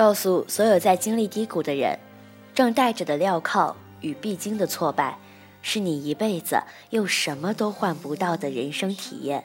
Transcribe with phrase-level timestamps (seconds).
[0.00, 1.98] 告诉所有在经历低谷的人，
[2.54, 5.18] 正带着的镣铐与必经的挫败，
[5.60, 9.44] 是你一辈子又什么都换不到的人生体验。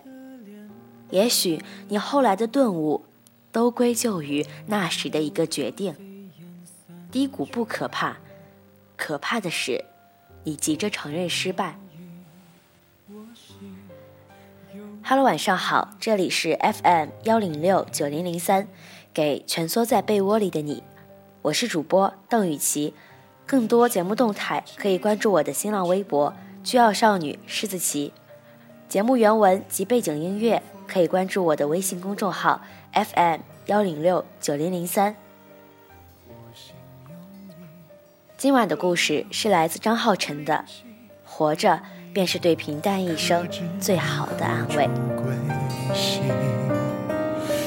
[1.10, 3.04] 也许你后来的顿悟，
[3.52, 5.94] 都归咎于那时的一个决定。
[7.12, 8.16] 低谷不可怕，
[8.96, 9.84] 可怕的是，
[10.46, 11.78] 你急着承认失败。
[15.04, 18.70] Hello，晚上好，这里是 FM 幺零六九零零三，
[19.16, 20.84] 给蜷缩在被窝里的你，
[21.42, 22.94] 我是主播邓雨琪。
[23.46, 26.34] 更多节目动态可以关注我的新浪微博
[26.66, 28.12] “居傲少女狮子琪”。
[28.90, 32.60] 节目原文及背景音乐可以关注我的微信公众号
[32.92, 35.16] FM 幺零六九零零三。
[38.36, 40.66] 今晚的故事是来自张浩晨的
[41.24, 41.70] 《活着》。
[42.16, 43.46] 便是对平淡一生
[43.78, 44.88] 最好的安慰。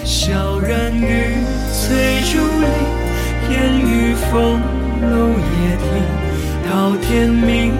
[0.08, 1.36] 小人雨
[1.70, 2.66] 翠竹林，
[3.50, 4.58] 烟雨风
[5.02, 5.86] 露叶亭。
[6.66, 7.74] 到天明，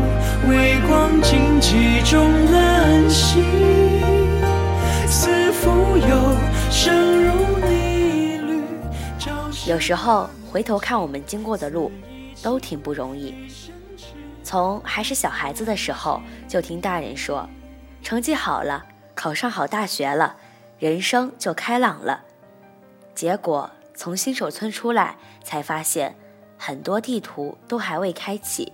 [0.47, 3.43] 微光荆棘中冷醒。
[5.07, 6.37] 似蜉蝣，
[6.71, 8.63] 声如逆旅。
[9.67, 11.91] 有时候回头看我们经过的路，
[12.43, 13.35] 都挺不容易。
[14.43, 17.49] 从还是小孩子的时候，就听大人说，
[18.03, 18.85] 成绩好了，
[19.15, 20.37] 考上好大学了，
[20.79, 22.21] 人生就开朗了。
[23.15, 26.15] 结果从新手村出来，才发现
[26.57, 28.73] 很多地图都还未开启，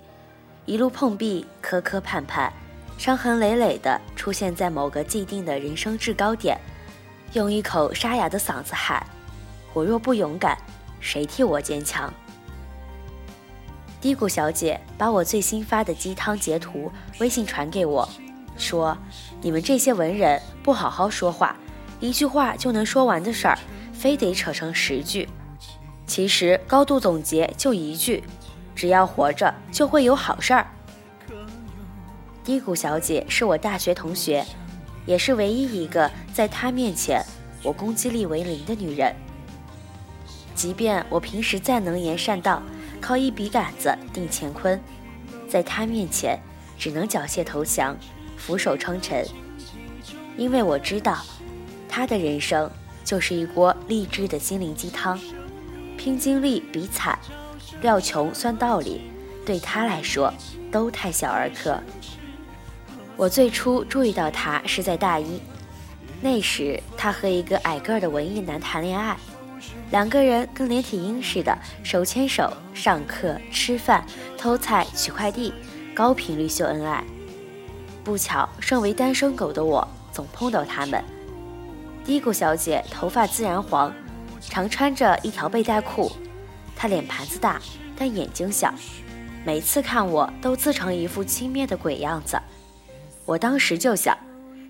[0.66, 2.50] 一路碰壁，磕磕绊绊，
[2.98, 6.58] 伤痕累累的出现在某个既定的人生制高点，
[7.32, 9.04] 用一口沙哑的嗓子喊
[9.72, 10.58] ：“我若不勇敢，
[11.00, 12.12] 谁替我坚强？”
[13.98, 18.06] 低谷小姐把我最新发的鸡汤截图微信传给我，
[18.58, 18.94] 说
[19.40, 21.56] ：“你们这些文人不好好说话，
[22.04, 23.58] 一句话就能说完的事儿，
[23.94, 25.26] 非得扯成十句。
[26.06, 28.22] 其实高度总结就一句：
[28.74, 30.66] 只要活着，就会有好事儿。”
[32.44, 34.44] 低谷小姐是我大学同学，
[35.06, 37.24] 也是唯一一个在她面前
[37.62, 39.10] 我攻击力为零的女人。
[40.54, 42.62] 即便我平时再能言善道。
[43.00, 44.80] 靠一笔杆子定乾坤，
[45.48, 46.38] 在她面前
[46.78, 47.96] 只能缴械投降，
[48.36, 49.26] 俯首称臣。
[50.38, 51.22] 因为我知道，
[51.96, 52.68] 他的人生
[53.04, 55.16] 就是一锅励志的心灵鸡汤，
[55.96, 57.16] 拼经历比惨，
[57.82, 59.02] 料穷算道理，
[59.46, 60.34] 对他来说
[60.72, 61.80] 都太小儿科。
[63.16, 65.40] 我最初注意到他是在大一，
[66.20, 69.16] 那时他和一个矮个的文艺男谈恋爱。
[69.92, 74.04] 两个人跟连体婴似的，手牵手上课、吃饭、
[74.36, 75.54] 偷菜、取快递，
[75.94, 77.04] 高频率秀恩爱。
[78.02, 81.00] 不巧，身为单身狗的我总碰到他们。
[82.04, 83.92] 低谷小姐头发自然黄，
[84.40, 86.12] 常穿着一条背带裤。
[86.76, 87.58] 她脸盘子大，
[87.96, 88.72] 但眼睛小，
[89.44, 92.38] 每次看我都自成一副轻蔑的鬼样子。
[93.24, 94.14] 我当时就想，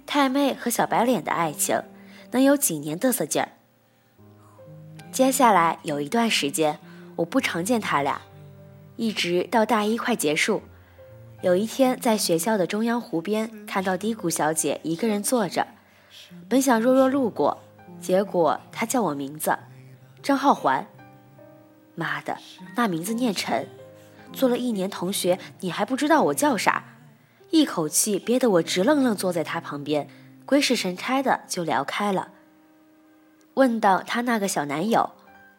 [0.06, 1.82] 太妹和小白脸的爱情，
[2.30, 3.48] 能有几年嘚瑟劲儿？
[5.10, 6.78] 接下来有一段时间，
[7.16, 8.20] 我不常见他俩，
[8.94, 10.62] 一直到大一快结束。
[11.42, 15.66] 有一天在学校的中央湖边，看到低谷小姐一个人坐着，
[16.48, 17.58] 本想弱弱路过，
[18.00, 19.56] 结果他叫我名字，
[20.22, 20.86] 张浩环。
[21.94, 22.36] 妈的，
[22.76, 23.68] 那名字念沉，
[24.32, 26.84] 做了一年同学，你还不知道我叫啥？
[27.50, 30.08] 一口气憋得我直愣愣坐在他旁边，
[30.44, 32.32] 鬼使神差的就聊开了。
[33.54, 35.12] 问到她那个小男友，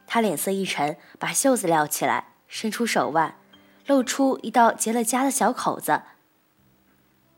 [0.05, 3.35] 她脸色一沉，把袖子撩起来，伸出手腕，
[3.87, 6.01] 露出一道结了痂的小口子。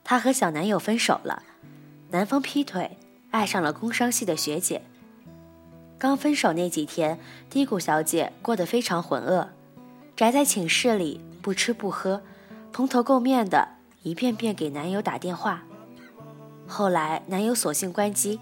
[0.04, 1.44] 她和小男友分手了，
[2.10, 2.97] 男方劈腿，
[3.32, 4.82] 爱上了工商系的学姐。
[5.98, 7.20] 刚分手那几天，
[7.50, 9.48] 低谷小姐过得非常浑噩，
[10.16, 12.22] 宅在寝室里不吃不喝，
[12.72, 13.68] 蓬头垢面的，
[14.04, 15.64] 一遍遍给男友打电话。
[16.68, 18.40] 后来男友索性关机。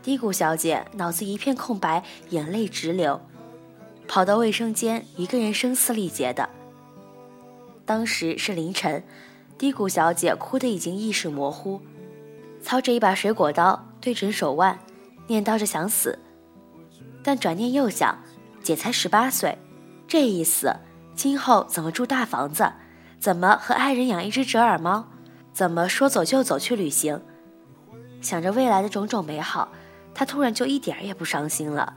[0.00, 3.20] 低谷小姐脑子一片空白，眼泪直流，
[4.06, 6.48] 跑到卫生间，一个人声嘶力竭的。
[7.84, 9.02] 当时是凌晨，
[9.58, 11.80] 低谷小姐哭得已经意识模糊，
[12.62, 14.78] 操着一把水果刀对准手腕，
[15.26, 16.18] 念叨着想死。
[17.22, 18.18] 但转念又想，
[18.62, 19.58] 姐才十八岁，
[20.06, 20.74] 这一死，
[21.14, 22.72] 今后怎么住大房子？
[23.20, 25.06] 怎么和爱人养一只折耳猫？
[25.52, 27.20] 怎么说走就走去旅行？
[28.22, 29.68] 想着未来的种种美好。
[30.14, 31.92] 他突然就一点也不伤心了，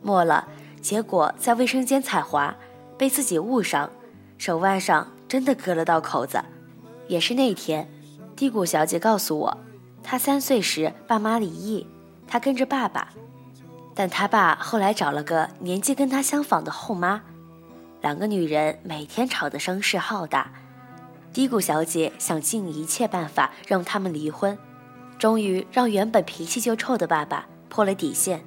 [0.00, 0.46] 末了，
[0.80, 2.54] 结果在卫生间踩滑，
[2.96, 3.90] 被自己误伤，
[4.38, 6.40] 手腕上真的割了道口子。
[7.08, 7.90] 也是那天，
[8.36, 9.58] 低谷小姐告诉我，
[10.10, 11.86] 他三岁时爸妈离异，
[12.26, 13.08] 他跟着爸爸。
[13.94, 17.20] 但他爸后来找了个年纪跟他相仿的后妈，
[18.00, 20.50] 两个女人每天吵得声势浩大。
[21.30, 24.56] 低谷小姐想尽一切办法让他们离婚，
[25.18, 28.42] 终于让原本脾气就臭的爸爸破了底线，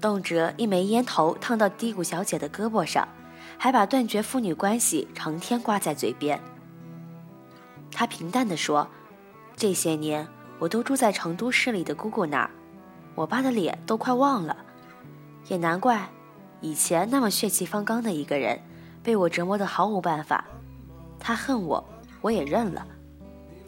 [0.00, 3.06] 动辄一枚烟头烫到低谷小姐的胳膊上，
[3.58, 6.40] 还把断绝父女关系成天挂在嘴边。
[7.92, 8.88] 他平淡地说
[9.54, 10.26] ：“这些年
[10.64, 12.50] 我都住在成都市里的姑姑那儿，
[13.14, 14.56] 我爸的脸都快忘了。”
[15.48, 16.08] 也难怪，
[16.62, 18.58] 以前那么血气方刚的一个人，
[19.02, 20.42] 被我折磨得毫无办法。
[21.20, 21.84] 他恨我，
[22.22, 22.86] 我也认了。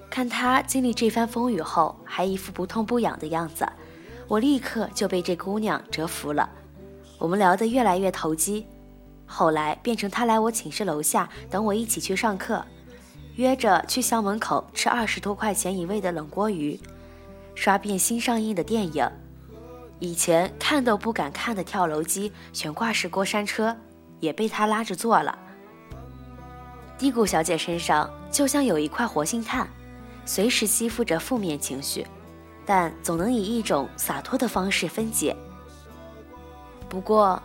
[0.08, 3.68] 看他经历这番风雨后，还一副不痛不痒的样子，
[4.26, 6.48] 我立刻就被这姑娘折服了。
[7.18, 8.66] 我们聊得越来越投机，
[9.26, 12.64] 后来变成他来我寝室楼下等我一起去上课，
[13.36, 16.78] 约着去校门口吃二十多块钱一位的冷锅鱼，
[17.54, 19.06] 刷遍新上映的电影。
[19.98, 23.76] 以前看都不敢看的跳楼机、悬挂式过山车，
[24.20, 25.38] 也被他拉着坐了。
[26.96, 29.68] 低谷小姐身上就像有一块活性炭，
[30.24, 32.06] 随时吸附着负面情绪，
[32.64, 35.36] 但总能以一种洒脱的方式分解。
[36.88, 37.42] 不过，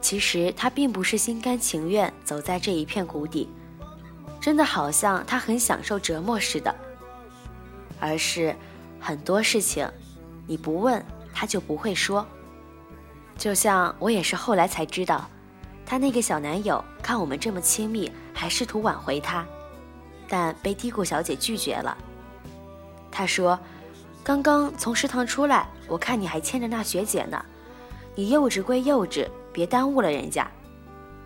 [0.00, 3.50] 其实她并不是心甘情愿走在这一片谷底，
[4.46, 6.72] 真的好像她很享受折磨似的，
[7.98, 8.54] 而是
[9.00, 9.90] 很多事情，
[10.46, 11.04] 你不问。
[11.34, 12.24] 他就不会说，
[13.36, 15.28] 就像我也是后来才知道，
[15.84, 19.44] 他那个小男友看我们这么亲密，还试图挽回她，
[20.28, 21.98] 但被低谷小姐拒绝了。
[23.10, 23.58] 他说
[24.22, 27.44] ：“刚刚从食堂出来，我看你还牵着那学姐呢，
[28.14, 30.48] 你幼稚归幼稚，别耽误了人家。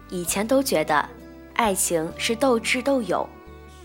[0.09, 1.07] 以前都觉得，
[1.61, 3.29] 爱情是斗智斗勇，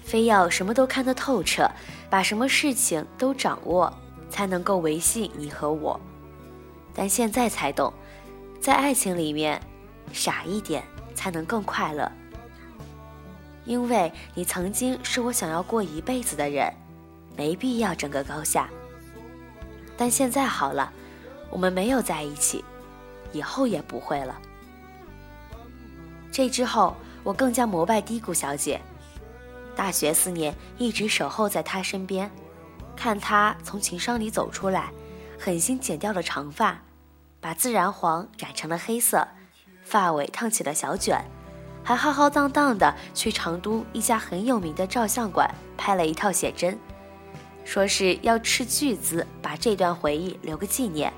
[0.02, 1.70] 非要什么都看得透彻，
[2.10, 3.94] 把什么事情都掌握，
[4.30, 6.00] 才能够维系你和我。”
[6.96, 7.94] 但现在才懂，
[8.62, 9.62] 在爱情里面，
[10.14, 12.10] 傻一点才能更快乐。
[13.66, 16.74] 因为你曾经是我想要过一辈子的人，
[17.36, 18.70] 没必要争个高下。
[19.98, 20.94] 但现在好了，
[21.50, 22.64] 我们没有在一起，
[23.34, 24.40] 以后也不会了。
[26.32, 26.96] 这之后，
[27.26, 28.80] 我更加膜拜低谷小姐。
[29.76, 32.32] 大学四年一直守候在她身边，
[32.96, 34.90] 看她从情伤里走出来。
[35.38, 36.80] 狠心剪掉了长发，
[37.42, 39.28] 把自然黄染成了黑色，
[39.84, 41.26] 发尾烫起了小卷，
[41.84, 46.80] 还浩浩荡荡的去成都一家很有名的照相馆拍了一套写真，
[47.66, 51.12] 说是要斥巨资把这段回忆留个纪念，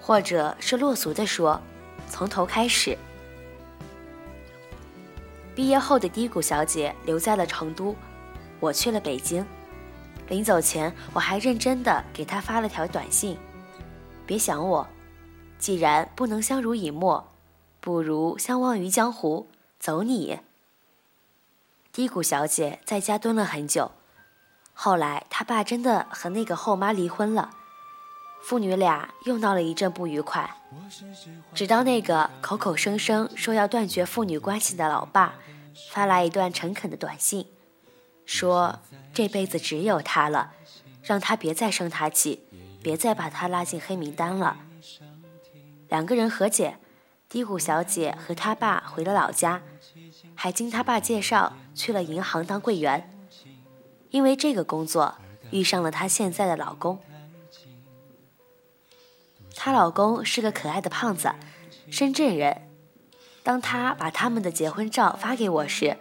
[0.00, 1.60] 或者是落俗的说，
[2.08, 2.96] 从头开始。
[5.54, 7.94] 毕业后的低谷小姐留在了成都，
[8.58, 9.44] 我去了北京。
[10.28, 13.36] 临走前，我还认真的给她发了条短信
[14.24, 14.86] ：“别想我，
[15.58, 17.28] 既然不能相濡以沫，
[17.80, 20.40] 不如相忘于江湖，走你。”
[21.92, 23.90] 低谷小姐在家蹲了很久，
[24.72, 27.50] 后来她爸真的和那个后妈离婚了，
[28.42, 30.56] 父女俩又闹了一阵不愉快，
[31.54, 35.34] 直到那个口口声声说要断绝父女关系的老爸，
[35.90, 37.46] 发来一段诚恳的短信。
[38.26, 38.80] 说
[39.14, 40.52] 这辈子只有他了，
[41.02, 42.40] 让他别再生他气，
[42.82, 44.56] 别再把他拉进黑名单了。
[45.88, 46.78] 两个人和解，
[47.28, 49.62] 低谷小姐和他爸回了老家，
[50.34, 53.08] 还经他爸介绍去了银行当柜员。
[54.10, 55.16] 因为这个工作，
[55.50, 56.98] 遇上了她现在的老公。
[59.54, 61.32] 她老公是个可爱的胖子，
[61.90, 62.62] 深圳人。
[63.42, 65.96] 当他把他们的结婚照发给我时，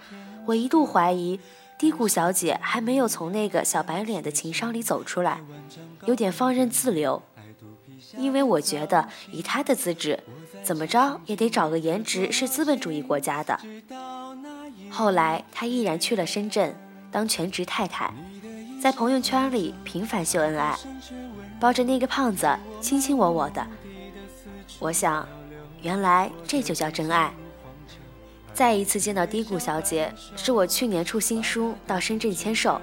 [0.46, 1.40] 我一度怀疑。
[1.80, 5.42] 低谷小姐还没有从那个小白脸的情伤里走出来，
[6.06, 7.20] 有点放任自流。
[8.16, 10.20] 因为我觉得以她的资质，
[10.62, 13.60] 怎么着也得找个颜值是资本主义国家的。
[14.92, 16.76] 后来她毅然去了深圳
[17.10, 18.14] 当全职太太，
[18.80, 20.78] 在朋友圈里频繁秀恩爱，
[21.62, 22.50] 抱着那个胖子
[22.82, 23.64] 卿卿我我的。
[24.80, 25.28] 我想，
[25.84, 27.32] 原来这就叫真爱。
[28.52, 32.82] 再一次见到低谷小姐，是我去年出新书到深圳签售，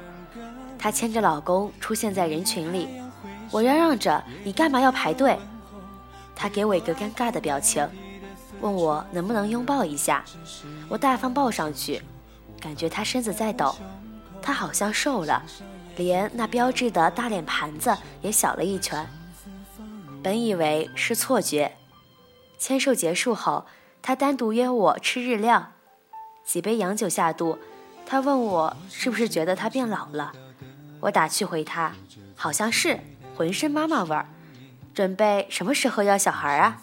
[0.78, 2.88] 她牵着老公出现在人群里，
[3.50, 5.36] 我嚷嚷着你干嘛要排队？
[6.36, 7.84] 她给我一个尴尬的表情，
[8.60, 10.24] 问我能不能拥抱一下，
[10.88, 12.00] 我大方抱上去，
[12.60, 13.74] 感觉她身子在抖，
[14.40, 15.42] 她好像瘦了，
[15.98, 19.06] 连那标志的大脸盘子也小了一圈。
[20.22, 21.76] 本以为是错觉，
[22.58, 23.66] 签售结束后。
[24.00, 25.72] 他单独约我吃日料，
[26.44, 27.58] 几杯洋酒下肚，
[28.06, 30.32] 他问我是不是觉得他变老了，
[31.00, 31.92] 我打趣回他，
[32.34, 33.00] 好像是，
[33.36, 34.26] 浑身妈妈味儿，
[34.94, 36.80] 准备什么时候要小孩啊？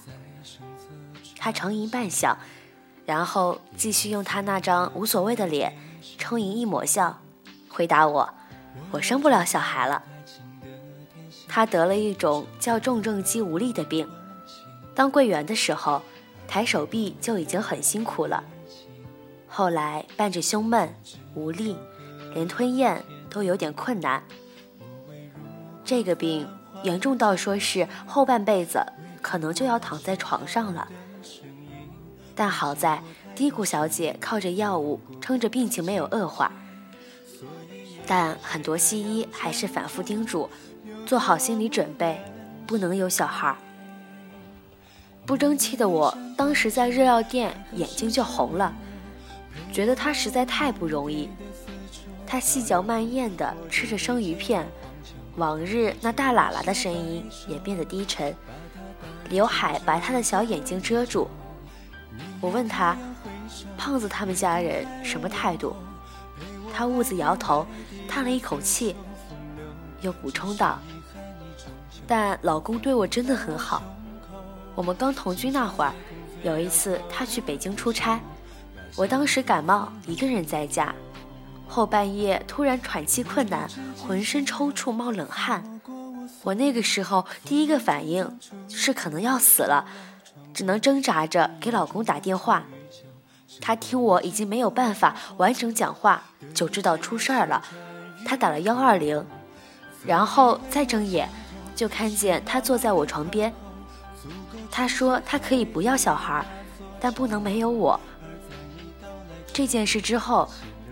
[1.39, 2.35] 他沉吟半晌，
[3.05, 5.75] 然后继续用他那张无所谓的脸
[6.19, 7.21] 充盈一抹笑，
[7.69, 8.31] 回答我
[8.91, 10.03] ：“我生不了小孩了。”
[11.47, 14.07] 他得了一种叫重症肌无力的病，
[14.93, 16.01] 当柜员的时候，
[16.47, 18.43] 抬手臂就已经很辛苦了，
[19.47, 20.93] 后来伴着胸闷
[21.33, 21.77] 无力，
[22.33, 24.21] 连吞咽都有点困难。
[25.83, 26.47] 这个病
[26.83, 28.83] 严重到说是后半辈子
[29.21, 30.87] 可能就要躺在床上了。
[32.33, 33.01] 但好在
[33.33, 36.51] 低谷小姐靠着药物撑着病情没有恶化，
[38.07, 40.49] 但很多西医还是反复叮嘱。
[41.05, 42.19] 做好心理准备，
[42.65, 43.55] 不能有小孩。
[45.23, 48.73] 不争气的我，当时在日料店眼睛就红了，
[49.71, 51.29] 觉得他实在太不容易。
[52.25, 54.67] 他细嚼慢咽地吃着生鱼片，
[55.35, 58.35] 往日那大喇喇的声音也变得低沉，
[59.29, 61.27] 刘海把他的小眼睛遮住。
[62.41, 62.97] 我问他
[63.77, 65.75] ：“胖子他们家人什么态度？”
[66.75, 67.65] 他兀自摇头，
[68.05, 68.93] 叹了一口气，
[70.01, 70.77] 又补充道。
[72.05, 73.81] 但老公对我真的很好。
[74.75, 75.93] 我们刚同居那会儿，
[76.43, 78.19] 有一次他去北京出差，
[78.97, 80.93] 我当时感冒，一个人在家，
[81.65, 83.69] 后半夜突然喘气困难，
[84.05, 85.79] 浑身抽搐冒冷汗。
[86.43, 89.85] 我那个时候第一个反应是可能要死了，
[90.53, 92.65] 只能挣扎着给老公打电话。
[93.61, 96.23] 他听我已经没有办法完整讲话，
[96.55, 97.61] 就知道出事儿了。
[98.25, 99.23] 他打了幺二零，
[100.03, 101.29] 然后再睁眼。
[101.75, 103.53] 就看见他坐在我床边。
[104.71, 106.45] 他说他可以不要小孩，
[107.01, 107.99] 但不能没有我。
[109.51, 110.49] 这件事之后，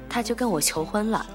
[0.10, 1.26] 他就跟我求婚了。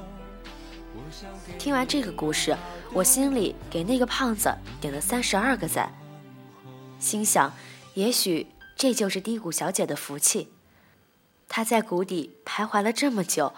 [1.58, 2.54] 听完这个故事，
[2.92, 5.90] 我心里给那个胖子点了三十二个赞，
[6.98, 7.50] 心想，
[7.94, 10.52] 也许这就是低谷小姐的福气。
[11.48, 13.54] 她在谷底徘徊了这么久，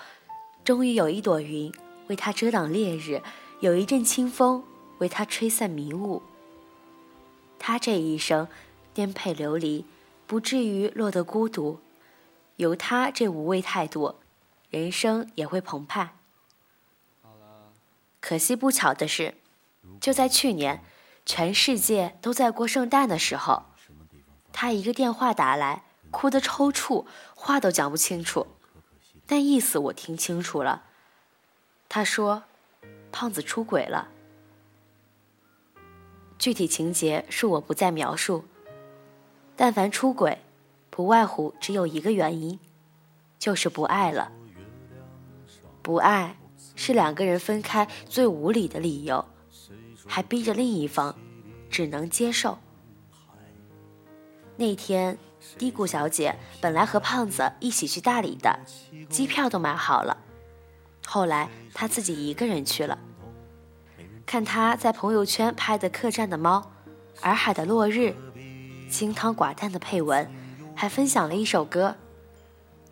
[0.64, 1.72] 终于有一朵云
[2.08, 3.22] 为他遮挡烈日，
[3.60, 4.64] 有一阵清风。
[5.00, 6.22] 为他吹散迷雾。
[7.58, 8.48] 他这一生
[8.92, 9.86] 颠沛流离，
[10.26, 11.80] 不至于落得孤独。
[12.56, 14.16] 有他这无畏态度，
[14.68, 16.14] 人生也会澎湃。
[18.20, 19.36] 可惜不巧的是，
[19.98, 20.84] 就在去年，
[21.24, 23.62] 全世界都在过圣诞的时候，
[24.52, 28.46] 他一个电话打来，哭得抽搐，话都讲不清楚，
[29.30, 30.82] 但意思我听清楚了。
[31.88, 32.42] 他说
[33.12, 34.08] ：“胖子出轨了。”
[36.36, 38.44] 具体情节恕我不再描述。
[39.54, 40.40] 但凡出轨，
[40.90, 42.58] 不外乎只有一个原因，
[43.38, 44.32] 就是不爱了。
[45.80, 46.36] 不爱
[46.74, 49.24] 是两个人分开最无理的理由，
[50.08, 51.16] 还逼着另一方
[51.70, 52.58] 只能接受。
[54.56, 55.16] 那天，
[55.58, 58.58] 低谷小姐本来和胖子一起去大理的，
[59.08, 60.16] 机票都买好了，
[61.06, 62.98] 后来她自己一个人去了。
[64.26, 66.70] 看她在朋友圈拍的客栈的猫，
[67.22, 68.14] 洱海的落日，
[68.90, 70.30] 清汤寡淡的配文，
[70.74, 71.96] 还分享了一首歌，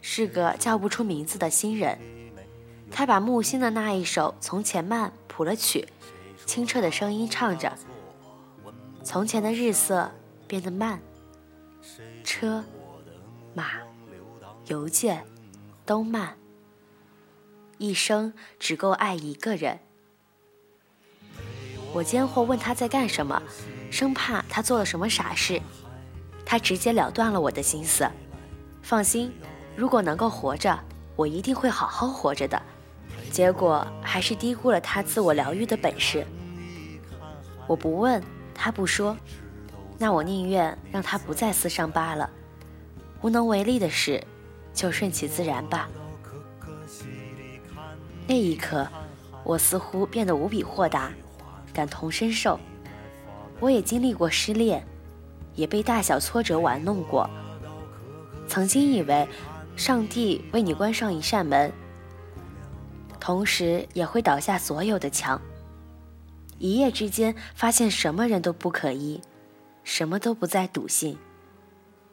[0.00, 1.99] 是个叫不出名字的新人。
[2.90, 5.87] 他把木心的那一首《从前慢》谱了曲，
[6.47, 7.73] 清澈的声音唱着
[9.05, 10.11] ：“从前的日色
[10.47, 10.99] 变得慢，
[12.28, 12.62] 车、
[13.54, 13.78] 马、
[14.66, 15.25] 邮件
[15.87, 16.37] 都慢，
[17.78, 19.78] 一生只够爱一个人。”
[21.94, 23.42] 我间或问他在干什么，
[23.90, 25.58] 生怕他做了什么傻事。
[26.44, 28.06] 他直截了断了我的心思。
[28.82, 29.32] 放心，
[29.75, 30.78] 如果能够活着，
[31.16, 32.61] 我一定会好好活着的。
[33.32, 36.26] 结果还是低估了他自我疗愈的本事。
[37.66, 38.23] 我不问，
[38.54, 39.16] 他不说，
[39.99, 42.31] 那我宁愿让他不再撕伤疤了。
[43.21, 44.23] 无能为力的事，
[44.73, 45.88] 就顺其自然吧。
[48.26, 48.87] 那一刻，
[49.43, 51.11] 我似乎变得无比豁达。
[51.73, 52.59] 感同身受，
[53.61, 54.85] 我也经历过失恋，
[55.55, 57.28] 也被大小挫折玩弄过。
[58.47, 59.28] 曾经以为
[59.76, 61.73] 上帝为你关上一扇门，
[63.21, 65.40] 同时也会倒下所有的墙。
[66.59, 69.21] 一夜之间发现什么人都不可依，
[69.88, 71.16] 什么都不再笃信。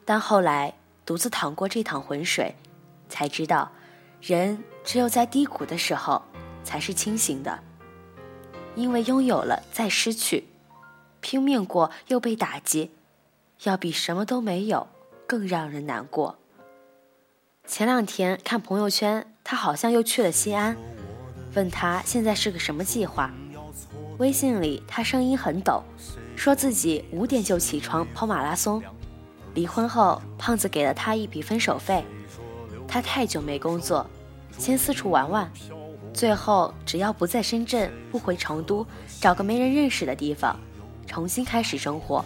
[0.06, 0.72] 但后来
[1.04, 2.54] 独自淌过这趟浑水，
[3.06, 3.70] 才知道，
[4.18, 6.22] 人只有在低谷的时候
[6.64, 7.58] 才是清醒的。
[8.76, 10.44] 因为拥有了再失去，
[11.20, 12.92] 拼命过又被打击，
[13.64, 14.88] 要比什么都没有
[15.26, 16.38] 更让人难过。
[17.66, 20.74] 前两天看朋友圈，他好像又去了西安，
[21.54, 23.30] 问他现在是个什么计划。
[24.18, 25.82] 微信里他声音很抖，
[26.36, 28.82] 说自己五点就起床跑马拉松。
[29.54, 32.04] 离婚后，胖子给了他一笔分手费。
[32.86, 34.06] 他太久没工作，
[34.58, 35.50] 先四处玩玩，
[36.12, 38.86] 最后只要不在深圳，不回成都，
[39.20, 40.56] 找个没人认识的地方，
[41.06, 42.24] 重新开始生活。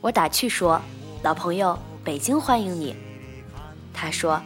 [0.00, 0.80] 我打趣说
[1.22, 2.96] ：“老朋友，北京欢迎你。”
[3.92, 4.40] 他说：“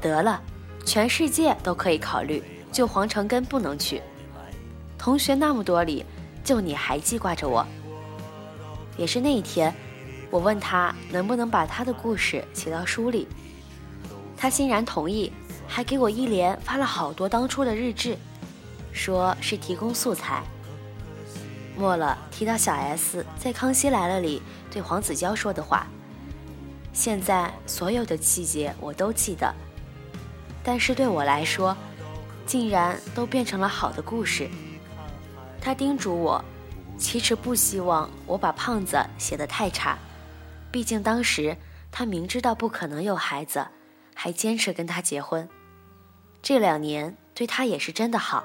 [0.00, 0.40] 得了，
[0.84, 4.00] 全世界都可以考虑，就黄城根不能去。
[4.96, 6.04] 同学那么多里，
[6.44, 7.66] 就你还记挂着我。”
[8.98, 9.74] 也是那一天，
[10.30, 13.26] 我问他能不能把他的故事写到书里。
[14.36, 15.32] 他欣然同意，
[15.66, 18.16] 还给我一连发了好多当初的日志，
[18.92, 20.42] 说是提供素材。
[21.74, 25.86] 末了提到小 S 在《康熙来了》里对黄子佼说的话，
[26.92, 29.54] 现在所有的细节我都记得，
[30.62, 31.74] 但是对我来说，
[32.44, 34.50] 竟然都变成了好的故事。
[35.62, 36.44] 他叮嘱我，
[36.98, 39.96] 其实不希望我把胖子写得太差，
[40.70, 41.56] 毕竟当时
[41.90, 43.66] 他明知道不可能有孩子。
[44.14, 45.48] 还坚持跟他结婚，
[46.42, 48.44] 这两年对他也是真的好。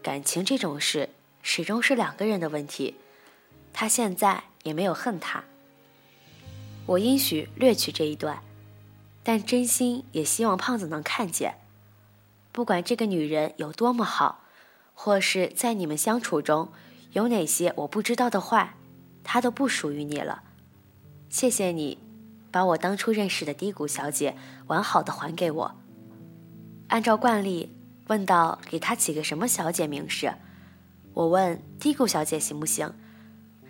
[0.00, 1.10] 感情这种事
[1.42, 2.94] 始终是两个人的问题，
[3.72, 5.42] 他现在也没有恨他。
[6.86, 8.40] 我应许略去这一段，
[9.24, 11.56] 但真心也希望胖子能看见，
[12.52, 14.44] 不管这个女人有多么好，
[15.00, 16.72] 或是在你们相处中
[17.12, 18.74] 有哪些我不知道的坏，
[19.22, 20.42] 他都不属于你了。
[21.28, 21.98] 谢谢你。
[22.50, 24.34] 把我当初认识的低谷小姐
[24.66, 25.76] 完好的还给我。
[26.88, 27.70] 按照惯例，
[28.08, 30.34] 问到给她起个什么小姐名时，
[31.14, 32.92] 我问低谷小姐行不行？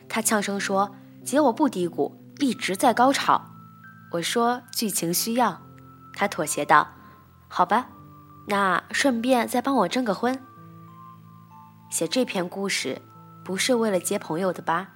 [0.08, 3.50] 她呛声说：“姐我不低谷，一直在高潮。”
[4.12, 5.60] 我说剧情需要，
[6.14, 6.88] 她妥协道
[7.48, 7.90] ：“好吧，
[8.46, 10.40] 那顺便再帮我征个婚。”
[11.90, 13.00] 写这篇故事，
[13.44, 14.90] 不是为了接朋友的吧？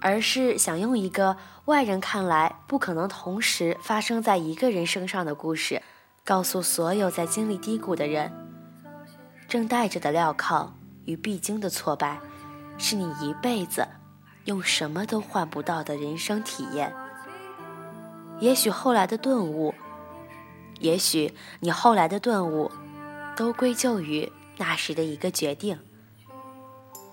[0.00, 5.82] 而是想用一个外人看来不可能同时发生在一个人身上的故事，
[6.24, 8.32] 告诉所有在经历低谷的人：
[9.48, 10.72] 正带着的镣铐
[11.04, 12.18] 与必经的挫败，
[12.78, 13.86] 是你一辈子
[14.44, 16.94] 用什么都换不到的人生体验。
[18.38, 19.74] 也许后来的顿悟，
[20.78, 22.70] 也许你后来的顿悟，
[23.36, 25.78] 都归咎于那时的一个决定。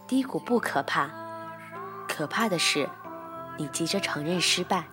[0.07, 1.09] 低谷不可怕。
[2.07, 2.89] 可怕的是，
[3.57, 4.85] 你急着承认失败。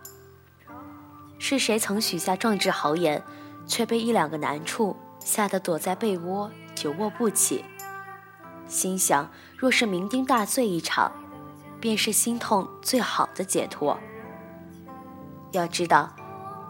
[1.38, 3.22] 是谁曾许下壮志豪言，
[3.66, 7.64] 却被一两个难处吓得躲在被窝久卧不起？
[8.66, 11.12] 心想，若是酩酊大醉一场，
[11.80, 13.98] 便是心痛最好的解脱。
[15.50, 16.14] 要知道，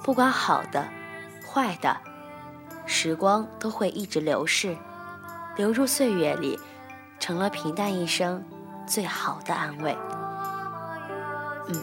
[0.03, 0.89] 不管好的、
[1.47, 1.97] 坏的，
[2.87, 4.77] 时光都会一直流逝，
[5.55, 6.59] 流入岁月里，
[7.21, 8.43] 成了平淡一生
[8.87, 9.95] 最好的安慰。
[11.69, 11.77] 嗯，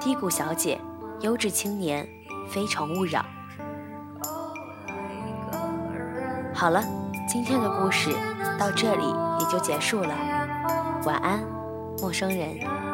[0.00, 0.80] 低谷小姐，
[1.20, 2.08] 优质青年，
[2.48, 3.24] 非诚勿扰。
[6.54, 6.80] 好了，
[7.28, 8.10] 今天的故事
[8.56, 9.04] 到这里
[9.40, 10.14] 也就结束了。
[11.04, 11.42] 晚安，
[12.00, 12.85] 陌生人。